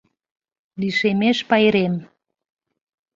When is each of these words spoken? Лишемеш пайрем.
Лишемеш 0.79 1.37
пайрем. 1.49 1.95